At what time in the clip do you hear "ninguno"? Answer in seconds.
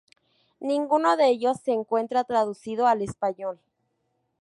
0.59-1.15